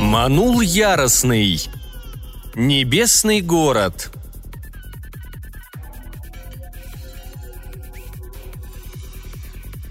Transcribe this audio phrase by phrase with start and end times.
[0.00, 1.60] Манул яростный.
[2.56, 4.10] Небесный город.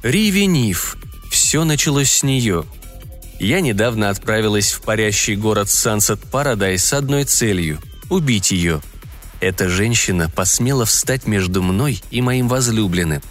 [0.06, 0.98] Риви Ниф.
[1.32, 2.66] Все началось с нее.
[3.40, 7.80] Я недавно отправилась в парящий город Сансет Парадайз с одной целью–
[8.12, 8.84] убить ее.
[9.40, 13.24] Эта женщина посмела встать между мной и моим возлюбленным.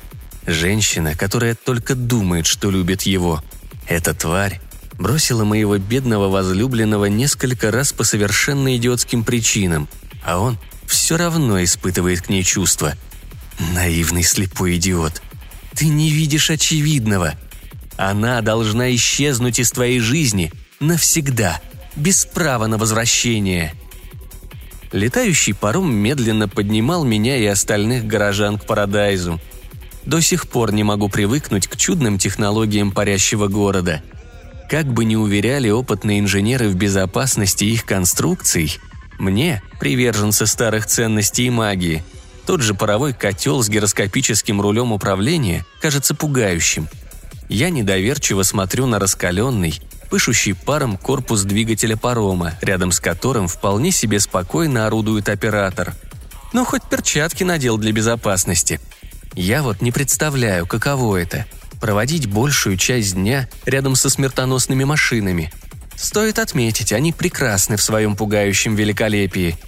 [0.48, 3.40] Женщина, которая только думает, что любит его.
[3.86, 4.60] Эта тварь
[4.94, 9.88] бросила моего бедного возлюбленного несколько раз по совершенно идиотским причинам,
[10.24, 12.94] а он все равно испытывает к ней чувства.
[13.74, 15.22] Наивный слепой идиот.
[15.76, 17.34] Ты не видишь очевидного.
[17.96, 21.60] Она должна исчезнуть из твоей жизни навсегда,
[21.96, 23.72] без права на возвращение.
[24.92, 29.40] Летающий паром медленно поднимал меня и остальных горожан к Парадайзу.
[30.04, 34.02] До сих пор не могу привыкнуть к чудным технологиям парящего города–
[34.68, 38.78] как бы ни уверяли опытные инженеры в безопасности их конструкций,
[39.18, 42.02] мне, приверженцы старых ценностей и магии,
[42.46, 46.88] тот же паровой котел с гироскопическим рулем управления кажется пугающим.
[47.48, 54.20] Я недоверчиво смотрю на раскаленный, пышущий паром корпус двигателя парома, рядом с которым вполне себе
[54.20, 55.94] спокойно орудует оператор.
[56.52, 58.80] Ну, хоть перчатки надел для безопасности.
[59.34, 61.46] Я вот не представляю, каково это–
[61.80, 65.52] проводить большую часть дня рядом со смертоносными машинами.
[65.96, 69.58] Стоит отметить, они прекрасны в своем пугающем великолепии.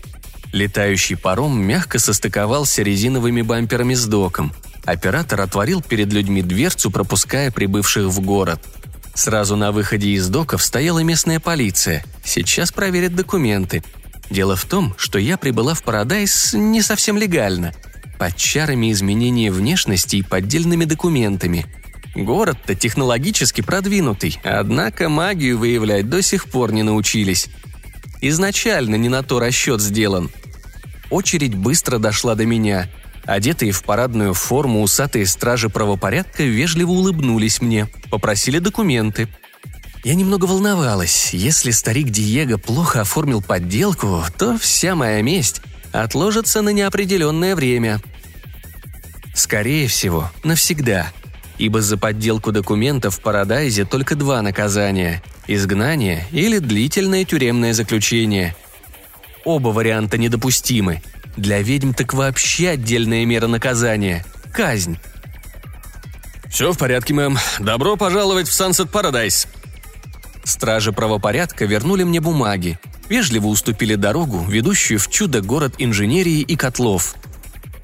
[0.56, 4.54] Летающий паром мягко состыковался резиновыми бамперами с доком.
[4.86, 8.62] Оператор отворил перед людьми дверцу, пропуская прибывших в город.
[9.12, 12.02] Сразу на выходе из доков стояла местная полиция.
[12.24, 13.84] Сейчас проверят документы.
[14.30, 17.74] Дело в том, что я прибыла в Парадайз не совсем легально–
[18.18, 21.66] под чарами изменения внешности и поддельными документами.
[22.14, 27.50] Город-то технологически продвинутый, однако магию выявлять до сих пор не научились.
[28.22, 30.30] Изначально не на то расчет сделан.
[31.10, 32.88] Очередь быстро дошла до меня.
[33.24, 39.28] Одетые в парадную форму усатые стражи правопорядка вежливо улыбнулись мне, попросили документы.
[40.04, 41.34] Я немного волновалась.
[41.34, 45.62] Если старик Диего плохо оформил подделку, то вся моя месть
[45.92, 48.00] отложится на неопределенное время.
[49.34, 51.12] Скорее всего, навсегда–
[51.58, 58.54] ибо за подделку документов в Парадайзе только два наказания– изгнание или длительное тюремное заключение.
[59.46, 61.02] Оба варианта недопустимы.
[61.36, 64.98] Для ведьм так вообще отдельная мера наказания– казнь.
[66.50, 67.38] «Все в порядке, мэм.
[67.60, 69.46] Добро пожаловать в Сансет Парадайз»,
[70.42, 77.14] Стражи правопорядка вернули мне бумаги, вежливо уступили дорогу, ведущую в чудо-город инженерии и котлов.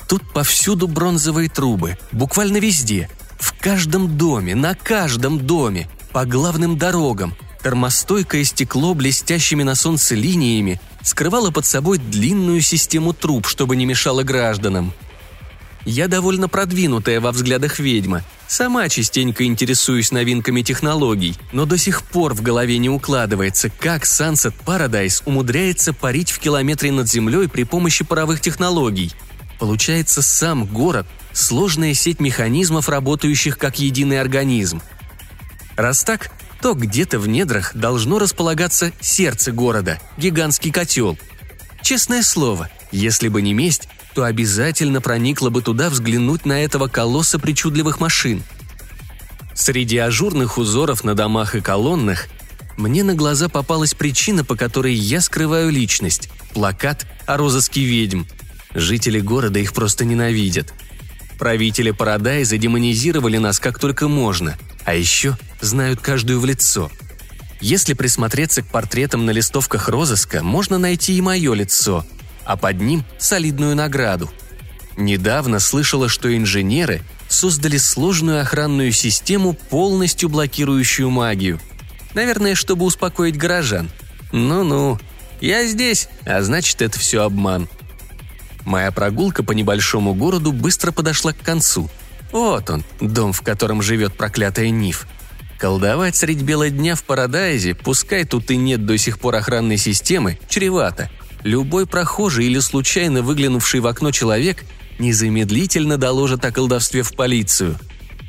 [0.08, 3.08] Тут повсюду бронзовые трубы, буквально везде,
[3.38, 10.80] в каждом доме, на каждом доме, по главным дорогам, термостойкое стекло блестящими на солнце линиями
[11.02, 14.92] скрывало под собой длинную систему труб, чтобы не мешало гражданам.
[15.84, 22.34] Я довольно продвинутая во взглядах ведьма, сама частенько интересуюсь новинками технологий, но до сих пор
[22.34, 28.04] в голове не укладывается, как Sunset Paradise умудряется парить в километре над землей при помощи
[28.04, 29.12] паровых технологий.
[29.58, 34.82] Получается, сам город сложная сеть механизмов, работающих как единый организм.
[35.76, 36.30] Раз так,
[36.62, 41.18] то где-то в недрах должно располагаться сердце города, гигантский котел.
[41.82, 47.40] Честное слово, если бы не месть, то обязательно проникла бы туда взглянуть на этого колосса
[47.40, 48.44] причудливых машин.
[49.54, 52.28] Среди ажурных узоров на домах и колоннах
[52.76, 58.22] мне на глаза попалась причина, по которой я скрываю личность– плакат о розыске ведьм.
[58.72, 60.72] Жители города их просто ненавидят.
[61.42, 66.88] Правители Парадайза демонизировали нас как только можно, а еще знают каждую в лицо.
[67.60, 72.06] Если присмотреться к портретам на листовках розыска, можно найти и мое лицо,
[72.44, 74.30] а под ним солидную награду.
[74.96, 81.58] Недавно слышала, что инженеры создали сложную охранную систему, полностью блокирующую магию.
[82.14, 83.90] Наверное, чтобы успокоить горожан.
[84.30, 84.96] Ну-ну,
[85.40, 87.68] я здесь, а значит, это все обман.
[88.64, 91.90] Моя прогулка по небольшому городу быстро подошла к концу.
[92.30, 95.06] Вот он, дом, в котором живет проклятая Ниф.
[95.58, 100.38] Колдовать средь бела дня в Парадайзе, пускай тут и нет до сих пор охранной системы,
[100.48, 101.10] чревато.
[101.44, 104.64] Любой прохожий или случайно выглянувший в окно человек
[104.98, 107.78] незамедлительно доложит о колдовстве в полицию.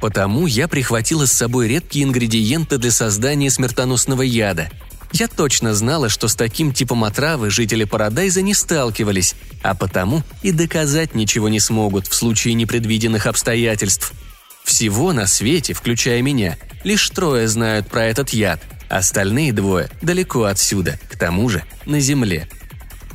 [0.01, 4.69] Потому я прихватила с собой редкие ингредиенты для создания смертоносного яда.
[5.13, 10.51] Я точно знала, что с таким типом отравы жители Парадайза не сталкивались, а потому и
[10.51, 14.11] доказать ничего не смогут в случае непредвиденных обстоятельств.
[14.63, 20.99] Всего на свете, включая меня, лишь трое знают про этот яд, остальные двое далеко отсюда,
[21.09, 22.49] к тому же на Земле.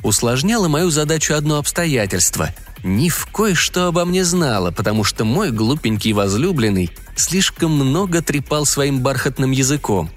[0.01, 6.91] Усложняло мою задачу одно обстоятельство– Ниф кое-что обо мне знала, потому что мой глупенький возлюбленный
[7.15, 10.09] слишком много трепал своим бархатным языком.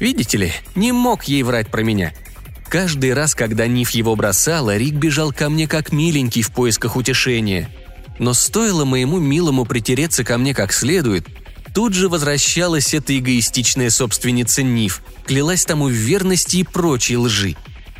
[0.00, 2.12] Видите ли, не мог ей врать про меня.
[2.68, 7.70] Каждый раз, когда Ниф его бросала, Рик бежал ко мне как миленький в поисках утешения.
[8.18, 11.26] Но стоило моему милому притереться ко мне как следует,
[11.74, 17.56] тут же возвращалась эта эгоистичная собственница Ниф, клялась тому в верности и прочей лжи.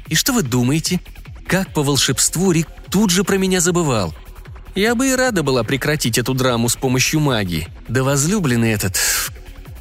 [0.09, 1.01] И что вы думаете?
[1.47, 4.15] Как по волшебству Рик тут же про меня забывал.
[4.75, 7.69] Я бы и рада была прекратить эту драму с помощью магии.
[7.89, 8.99] Да возлюбленный этот,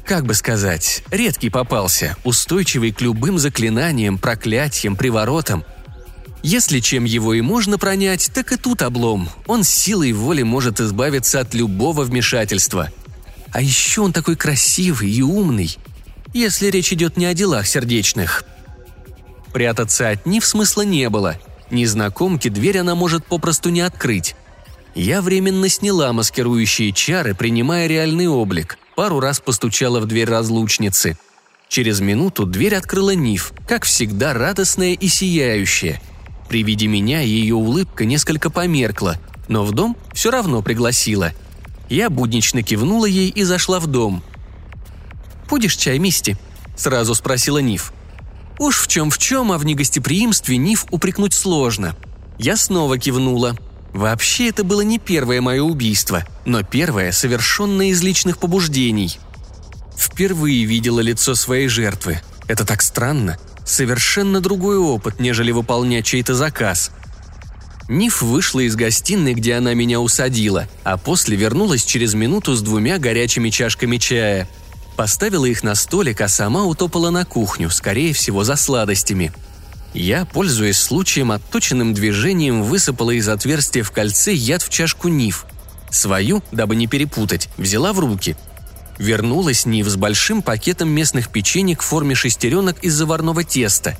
[0.08, 5.64] как бы сказать, редкий попался, устойчивый к любым заклинаниям, проклятиям, приворотам.
[6.42, 9.28] Если чем его и можно пронять, так и тут облом.
[9.46, 12.88] Он силой воли может избавиться от любого вмешательства.
[13.52, 15.76] А еще он такой красивый и умный,
[16.32, 18.44] если речь идет не о делах сердечных.
[19.52, 21.38] Прятаться от Нив смысла не было–
[21.70, 24.34] Незнакомке дверь она может попросту не открыть.
[24.94, 28.78] Я временно сняла маскирующие чары, принимая реальный облик.
[28.98, 31.16] Пару раз постучала в дверь разлучницы.
[31.68, 36.02] Через минуту дверь открыла Ниф, как всегда радостная и сияющая.
[36.48, 39.16] При виде меня ее улыбка несколько померкла,
[39.46, 41.32] но в дом все равно пригласила.
[41.88, 44.20] Я буднично кивнула ей и зашла в дом.
[45.48, 46.36] «Будешь чай, Мисти?»–
[46.76, 47.92] сразу спросила Ниф.
[48.58, 51.94] Уж в чем в чем, а в негостеприимстве Ниф упрекнуть сложно.
[52.36, 53.56] Я снова кивнула.
[53.98, 59.18] Вообще это было не первое мое убийство, но первое, совершенное из личных побуждений.
[59.96, 62.20] Впервые видела лицо своей жертвы.
[62.46, 63.38] Это так странно.
[63.66, 66.92] Совершенно другой опыт, нежели выполнять чей-то заказ.
[67.88, 72.98] Ниф вышла из гостиной, где она меня усадила, а после вернулась через минуту с двумя
[72.98, 74.48] горячими чашками чая–
[74.98, 79.32] Поставила их на столик, а сама утопала на кухню, скорее всего, за сладостями.
[79.94, 85.46] Я, пользуясь случаем, отточенным движением высыпала из отверстия в кольце яд в чашку Нив.
[85.90, 88.36] Свою, дабы не перепутать, взяла в руки.
[88.98, 93.96] Вернулась Нив с большим пакетом местных печенек в форме шестеренок из заварного теста.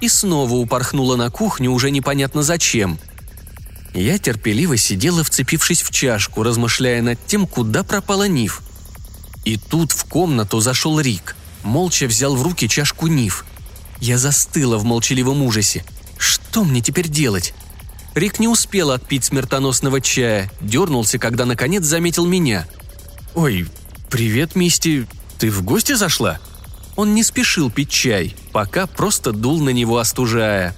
[0.00, 2.98] И снова упорхнула на кухню уже непонятно зачем.
[3.94, 8.62] Я терпеливо сидела, вцепившись в чашку, размышляя над тем, куда пропала Нив.
[9.44, 11.34] И тут в комнату зашел Рик.
[11.62, 13.46] Молча взял в руки чашку Нив.
[14.00, 15.84] Я застыла в молчаливом ужасе.
[16.18, 17.54] Что мне теперь делать?
[18.14, 22.66] Рик не успел отпить смертоносного чая, дернулся, когда наконец заметил меня.
[23.34, 23.66] «Ой,
[24.08, 25.06] привет, Мисти,
[25.38, 26.38] ты в гости зашла?»
[26.96, 30.74] Он не спешил пить чай, пока просто дул на него, остужая.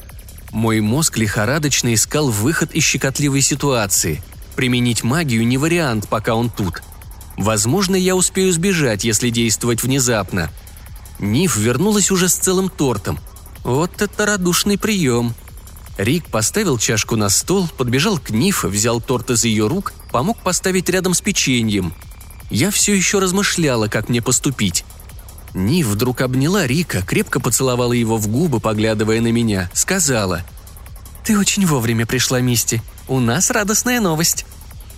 [0.50, 4.20] Мой мозг лихорадочно искал выход из щекотливой ситуации.
[4.56, 6.82] Применить магию не вариант, пока он тут.
[7.36, 10.50] Возможно, я успею сбежать, если действовать внезапно.
[11.18, 13.18] Ниф вернулась уже с целым тортом.
[13.64, 15.34] Вот это радушный прием.
[15.96, 20.88] Рик поставил чашку на стол, подбежал к Ниф, взял торт из ее рук, помог поставить
[20.88, 21.92] рядом с печеньем.
[22.50, 24.84] Я все еще размышляла, как мне поступить.
[25.54, 30.44] Ниф вдруг обняла Рика, крепко поцеловала его в губы, поглядывая на меня, сказала.
[31.24, 32.80] «Ты очень вовремя пришла, Мисти.
[33.08, 34.46] У нас радостная новость».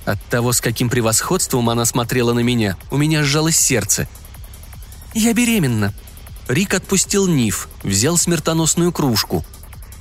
[0.05, 4.07] От того, с каким превосходством она смотрела на меня, у меня сжалось сердце.
[5.15, 5.95] «Я беременна».
[6.51, 9.45] Рик отпустил Ниф, взял смертоносную кружку.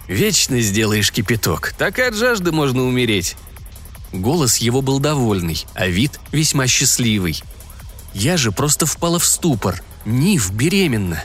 [0.08, 3.36] «Вечно сделаешь кипяток, так и от жажды можно умереть».
[4.12, 7.44] Голос его был довольный, а вид весьма счастливый.
[8.15, 9.84] Я же просто впала в ступор.
[10.03, 11.24] Ниф беременна.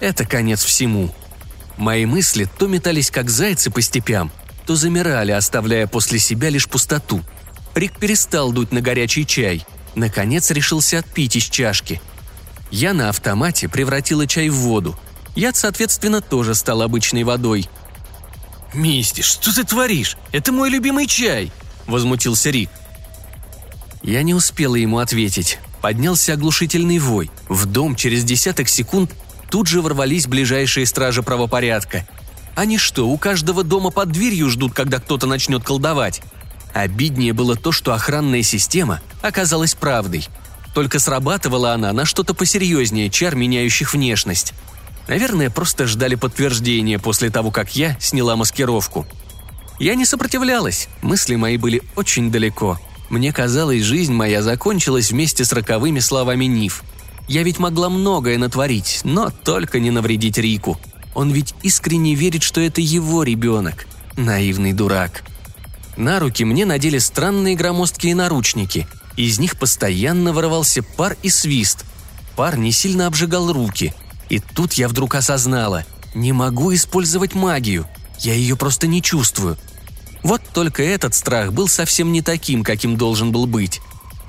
[0.00, 1.14] Это конец всему.
[1.76, 4.32] Мои мысли то метались как зайцы по степям,
[4.64, 7.22] то замирали, оставляя после себя лишь пустоту–
[7.74, 9.64] Рик перестал дуть на горячий чай.
[9.94, 12.00] Наконец решился отпить из чашки.
[12.72, 14.98] Я на автомате превратила чай в воду.
[15.36, 17.68] Яд, соответственно, тоже стал обычной водой.
[18.72, 20.16] «Мисти, что ты творишь?
[20.32, 21.52] Это мой любимый чай!»–
[21.86, 22.70] возмутился Рик.
[24.02, 25.58] Я не успела ему ответить.
[25.82, 27.30] Поднялся оглушительный вой.
[27.48, 29.12] В дом через десяток секунд
[29.50, 32.06] тут же ворвались ближайшие стражи правопорядка.
[32.54, 36.22] Они что, у каждого дома под дверью ждут, когда кто-то начнет колдовать?
[36.72, 40.26] Обиднее было то, что охранная система оказалась правдой.
[40.74, 44.54] Только срабатывала она на что-то посерьезнее чар, меняющих внешность.
[45.08, 49.06] Наверное, просто ждали подтверждения после того, как я сняла маскировку.
[49.78, 52.78] Я не сопротивлялась, мысли мои были очень далеко.
[53.10, 56.82] Мне казалось, жизнь моя закончилась вместе с роковыми словами Ниф.
[57.28, 60.78] Я ведь могла многое натворить, но только не навредить Рику.
[61.14, 63.86] Он ведь искренне верит, что это его ребенок.
[64.16, 65.24] Наивный дурак.
[65.96, 68.86] На руки мне надели странные громоздкие наручники.
[69.16, 71.84] Из них постоянно вырывался пар и свист.
[72.36, 73.94] Пар не сильно обжигал руки.
[74.28, 77.86] И тут я вдруг осознала– не могу использовать магию.
[78.18, 79.56] Я ее просто не чувствую.
[80.22, 83.80] Вот только этот страх был совсем не таким, каким должен был быть.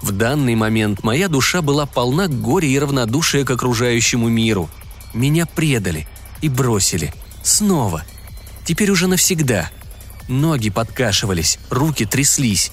[0.02, 4.70] В данный момент моя душа была полна горя и равнодушия к окружающему миру.
[5.14, 6.08] Меня предали
[6.42, 7.14] и бросили.
[7.44, 8.04] Снова.
[8.66, 9.70] Теперь уже навсегда.
[10.28, 12.72] Ноги подкашивались, руки тряслись.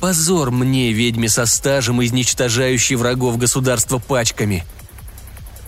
[0.00, 4.64] Позор мне, ведьме со стажем, изничтожающей врагов государства пачками.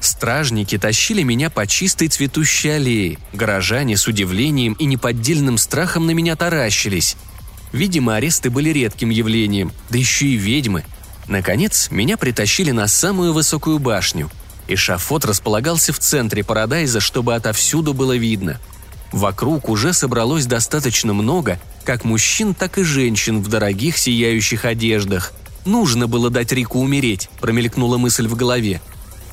[0.00, 3.18] Стражники тащили меня по чистой цветущей аллее.
[3.32, 7.16] Горожане с удивлением и неподдельным страхом на меня таращились.
[7.72, 10.84] Видимо, аресты были редким явлением, да еще и ведьмы.
[11.28, 14.30] Наконец, меня притащили на самую высокую башню.
[14.68, 18.60] Эшафот располагался в центре Парадайза, чтобы отовсюду было видно.
[19.12, 25.32] Вокруг уже собралось достаточно много, как мужчин, так и женщин в дорогих сияющих одеждах.
[25.64, 28.82] Нужно было дать Рику умереть, промелькнула мысль в голове–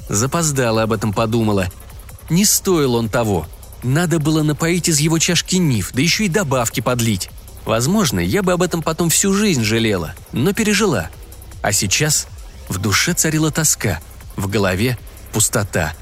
[0.10, 1.70] Запоздала об этом подумала.
[2.30, 3.48] Не стоил он того.
[3.84, 7.30] Надо было напоить из его чашки ниф, да еще и добавки подлить.
[7.66, 11.10] Возможно, я бы об этом потом всю жизнь жалела, но пережила.
[11.62, 12.28] А сейчас
[12.70, 14.00] в душе царила тоска,
[14.36, 14.98] в голове
[15.32, 15.94] пустота.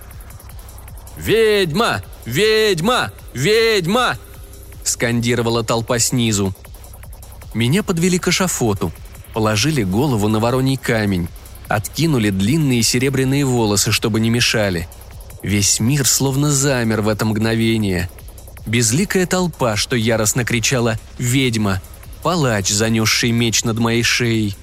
[1.17, 2.03] «Ведьма!
[2.25, 3.11] Ведьма!
[3.33, 4.17] Ведьма!»–
[4.91, 6.53] скандировала толпа снизу.
[7.53, 8.91] Меня подвели к эшафоту,
[9.33, 11.27] положили голову на вороний камень,
[11.67, 14.87] откинули длинные серебряные волосы, чтобы не мешали.
[15.43, 18.09] Весь мир словно замер в это мгновение.
[18.65, 21.81] Безликая толпа, что яростно кричала «Ведьма!»,
[22.21, 24.55] палач, занесший меч над моей шеей.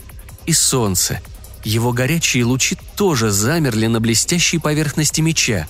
[0.47, 1.21] И солнце.
[1.65, 5.67] Его горячие лучи тоже замерли на блестящей поверхности меча.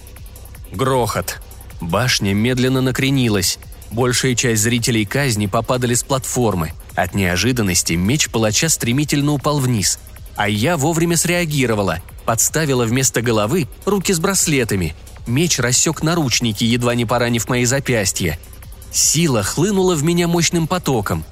[0.71, 1.41] Грохот.
[1.81, 3.59] Башня медленно накренилась.
[3.90, 6.73] Большая часть зрителей казни попадали с платформы.
[6.95, 9.99] От неожиданности меч палача стремительно упал вниз–
[10.38, 14.95] а я вовремя среагировала, подставила вместо головы руки с браслетами.
[15.26, 18.38] Меч рассек наручники, едва не поранив мои запястья.
[18.92, 21.25] Сила хлынула в меня мощным потоком.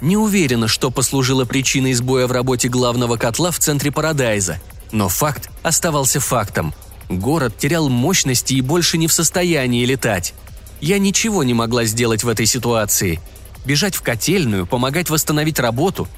[0.00, 4.60] Не уверена, что послужило причиной сбоя в работе главного котла в центре Парадайза,
[4.92, 6.72] но факт оставался фактом.
[7.08, 10.32] Город терял мощности и больше не в состоянии летать.
[10.80, 13.20] Я ничего не могла сделать в этой ситуации.
[13.64, 16.08] Бежать в котельную, помогать восстановить работу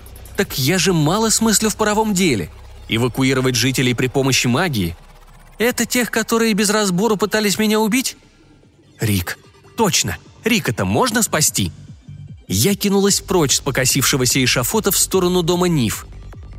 [0.40, 2.50] так я же мало смыслю в паровом деле.
[2.88, 4.96] Эвакуировать жителей при помощи магии?
[5.58, 8.16] Это тех, которые без разбору пытались меня убить?
[9.00, 9.38] Рик.
[9.76, 10.16] Точно.
[10.42, 11.72] Рика-то можно спасти?
[12.48, 16.06] Я кинулась прочь с покосившегося эшафота в сторону дома Ниф.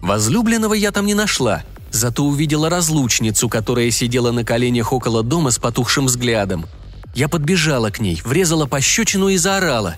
[0.04, 5.58] Возлюбленного я там не нашла, зато увидела разлучницу, которая сидела на коленях около дома с
[5.58, 6.68] потухшим взглядом.
[7.14, 9.98] Я подбежала к ней, врезала пощечину и заорала.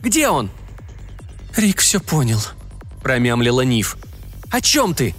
[0.00, 0.50] «Где он?»
[1.56, 2.40] Рик все понял,–
[3.02, 3.96] промямлила Ниф.
[4.50, 5.14] «О чем ты?»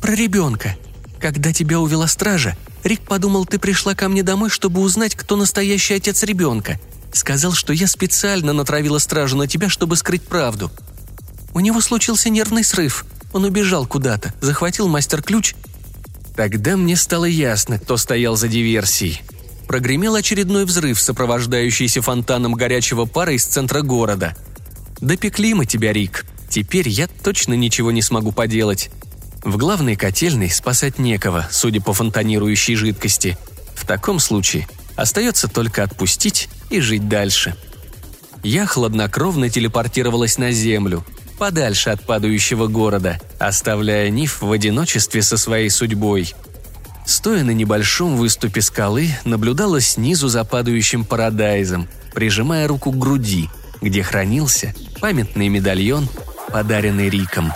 [0.00, 0.76] «Про ребенка.
[1.20, 5.94] Когда тебя увела стража, Рик подумал, ты пришла ко мне домой, чтобы узнать, кто настоящий
[5.94, 6.78] отец ребенка.
[7.12, 10.70] Сказал, что я специально натравила стражу на тебя, чтобы скрыть правду.
[11.54, 13.04] У него случился нервный срыв.
[13.32, 15.54] Он убежал куда-то, захватил мастер-ключ.
[16.36, 19.22] Тогда мне стало ясно, кто стоял за диверсией.
[19.68, 24.34] Прогремел очередной взрыв, сопровождающийся фонтаном горячего пара из центра города.
[25.00, 28.90] «Допекли мы тебя, Рик», Теперь я точно ничего не смогу поделать.
[29.44, 33.38] В главной котельной спасать некого, судя по фонтанирующей жидкости.
[33.74, 37.54] В таком случае остается только отпустить и жить дальше.
[38.42, 41.04] Я хладнокровно телепортировалась на землю,
[41.38, 46.34] подальше от падающего города, оставляя Ниф в одиночестве со своей судьбой.
[47.08, 53.48] Стоя на небольшом выступе скалы, наблюдала снизу за падающим парадайзом, прижимая руку к груди,
[53.80, 56.06] где хранился памятный медальон
[56.52, 57.54] подаренный Риком.